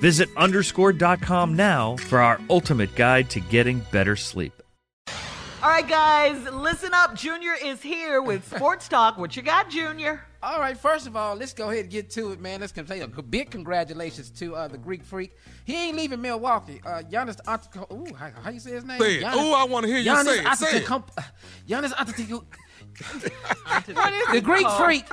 [0.00, 4.52] Visit underscore.com now for our ultimate guide to getting better sleep.
[5.60, 7.16] All right, guys, listen up.
[7.16, 9.18] Junior is here with Sports Talk.
[9.18, 10.22] What you got, Junior?
[10.40, 12.60] All right, first of all, let's go ahead and get to it, man.
[12.60, 15.32] Let's say a big congratulations to uh, the Greek Freak.
[15.64, 16.80] He ain't leaving Milwaukee.
[16.86, 18.08] Uh, Giannis Antetokounmpo.
[18.08, 19.00] Ooh, how, how you say his name?
[19.00, 19.24] Say it.
[19.24, 20.56] Giannis, Ooh, I wanna hear you Giannis say it.
[20.56, 20.84] Say it.
[20.86, 21.24] Antetokounmpo-
[21.68, 22.44] Giannis Antetokounmpo.
[24.32, 25.06] the Greek Freak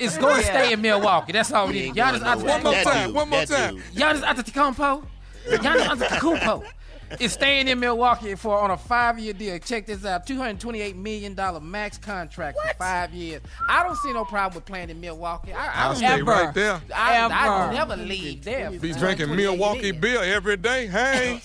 [0.00, 1.32] is going to stay in Milwaukee.
[1.32, 1.94] That's all we need.
[1.94, 2.54] Giannis going nowhere.
[2.54, 3.74] One more time, one more time.
[3.76, 3.84] dude.
[3.94, 5.04] Giannis Antetokounmpo.
[5.48, 6.64] Giannis Antetokounmpo
[7.20, 9.58] is staying in Milwaukee for on a five-year deal.
[9.58, 13.42] Check this out: two hundred twenty-eight million dollar max contract for five years.
[13.68, 15.52] I don't see no problem with playing in Milwaukee.
[15.52, 16.80] I, I I'll stay ever, right there.
[16.94, 17.72] I, I Ever.
[17.72, 18.70] never leave there.
[18.70, 20.00] Be drinking Milwaukee million.
[20.00, 20.86] beer every day.
[21.00, 21.40] Hey.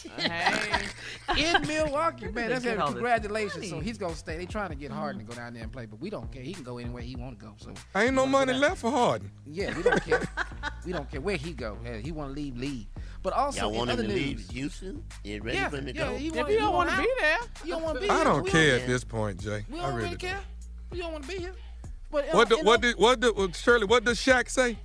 [1.37, 2.49] in Milwaukee, man.
[2.49, 2.85] That's Get it.
[2.85, 3.69] Congratulations.
[3.69, 4.37] So he's gonna stay.
[4.37, 6.41] They trying to get Harden to go down there and play, but we don't care.
[6.43, 7.53] He can go anywhere he want to go.
[7.57, 9.31] So Ain't no money left for Harden.
[9.45, 10.21] yeah, we don't care.
[10.85, 11.77] we don't care where he go.
[11.83, 12.85] Hey, he want to leave, leave.
[13.25, 15.03] But also Y'all in want him other to news, leave Houston?
[15.23, 16.15] You ready yeah, for him to yeah, go?
[16.15, 18.15] he If you don't want want to be there, You don't want to be I
[18.17, 18.23] here.
[18.23, 18.79] don't We care care.
[18.81, 19.65] at this point, Jay.
[19.67, 20.27] We I don't really really do.
[20.27, 20.39] care.
[20.91, 21.55] We don't want to be here.
[22.11, 23.85] But uh, What do, in what other- did what did well, Shirley?
[23.85, 24.77] What does Shaq say?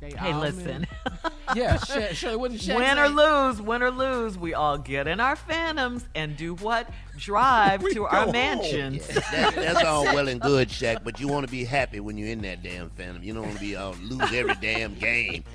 [0.00, 0.86] Hey, listen.
[1.54, 3.02] yeah, Shay, Shay, what did Shaq win say?
[3.02, 6.88] or lose, win or lose, we all get in our phantoms and do what?
[7.16, 9.06] Drive to our go mansions.
[9.06, 12.28] That, that's all well and good, Shaq, but you want to be happy when you're
[12.28, 13.22] in that damn phantom.
[13.22, 15.44] You don't want to be uh, lose every damn game.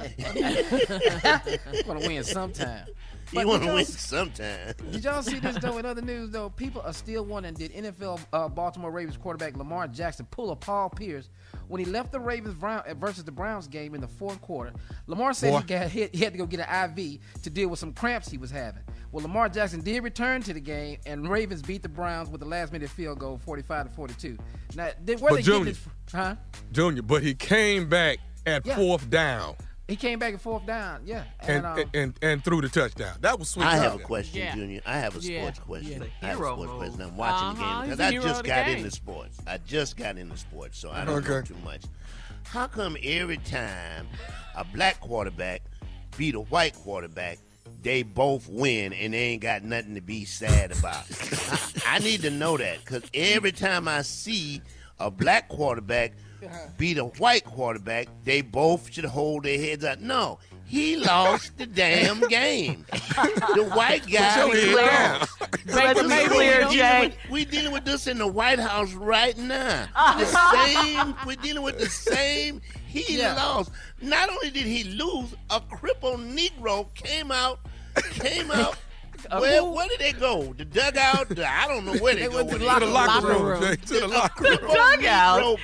[1.88, 2.86] want to win sometime.
[3.34, 4.74] But You want to win sometime.
[4.92, 5.78] Did y'all see this though?
[5.78, 9.88] In other news though, people are still wondering: Did NFL uh, Baltimore Ravens quarterback Lamar
[9.88, 11.30] Jackson pull a Paul Pierce
[11.68, 14.74] when he left the Ravens Brown, versus the Browns game in the fourth quarter?
[15.08, 15.60] Lamar said Boy.
[15.60, 16.14] he got hit.
[16.16, 18.82] He had to go get an IV to deal with some cramps he was having.
[19.12, 22.48] Well, Lamar Jackson did return to the game, and Ravens beat the Browns with the
[22.48, 24.38] last minute field goal, forty-five to forty-two.
[24.76, 25.78] Now, did, where But they get Junior- this?
[25.78, 26.36] fr- Huh?
[26.72, 28.76] Junior, but he came back at Yeah.
[28.76, 29.56] fourth down
[29.88, 31.02] He came back at fourth down.
[31.06, 33.18] Yeah, and, um, and, and threw the touchdown.
[33.20, 33.66] That was sweet.
[33.66, 34.56] I have a question, Yeah.
[34.56, 34.82] Junior.
[34.86, 35.42] I have a Yeah.
[35.42, 36.02] sports question.
[36.02, 36.08] Yeah.
[36.22, 36.80] I have a Hero sports move.
[36.80, 37.02] question.
[37.02, 37.82] I'm watching Uh-huh.
[37.82, 38.78] the game because I just got game.
[38.78, 39.38] into sports.
[39.46, 41.82] I just got into sports, so I don't know too much.
[42.46, 44.08] How come every time
[44.56, 45.62] a black quarterback
[46.18, 47.40] beat a white quarterback,
[47.82, 51.06] they both win and they ain't got nothing to be sad about?
[51.86, 54.62] I, I need to know that because every time I see
[55.00, 56.14] a black quarterback
[56.44, 56.68] uh-huh.
[56.78, 60.00] beat a white quarterback, they both should hold their heads up.
[60.00, 60.40] No,
[60.74, 62.86] he lost the damn game.
[63.56, 65.42] The white guy Put your head lost.
[65.68, 67.02] Let's This be is- clear, we dealing Jay.
[67.08, 69.88] with- We dealing with this in the White House right now.
[70.18, 71.16] The same.
[71.26, 72.62] We're dealing with the same.
[72.88, 73.36] He Yeah.
[73.36, 73.72] lost.
[74.02, 77.60] Not only did he lose, a crippled Negro came out.
[78.14, 78.76] Came out.
[79.40, 80.54] Where, where did they go?
[80.58, 81.30] The dugout?
[81.30, 82.36] The- I don't know where they, They go.
[82.38, 83.62] went to the they locker the locker Locker room, room.
[83.62, 83.76] Jay.
[83.78, 84.58] To the A locker room.
[84.58, 85.40] crippled dugout.
[85.42, 85.60] Negro,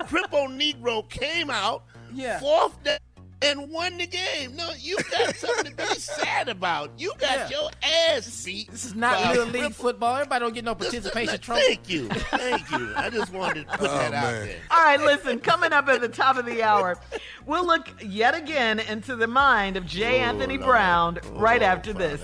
[0.00, 1.82] a crippled Negro came out
[2.14, 2.38] Yeah.
[2.40, 2.96] fourth down
[3.44, 4.54] and won the game.
[4.56, 6.90] No, you got something to be sad about.
[6.98, 7.60] You got Yeah.
[7.60, 8.70] your ass beat.
[8.70, 10.14] This is not real league crippled- football.
[10.16, 11.62] Everybody don't get no participation not- trophy.
[11.66, 12.92] Thank you, thank you.
[12.96, 14.56] I just wanted to put Oh, that out there.
[14.70, 16.98] All right, listen, coming up at the top of the hour,
[17.46, 20.20] we'll look yet again into the mind of J.
[20.20, 22.20] Anthony Brown oh, right after this.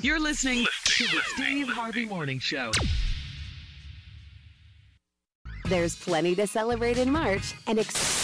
[0.00, 2.70] You're listening to the Steve Harvey Morning Show.
[5.66, 8.23] There's plenty to celebrate in March and ex-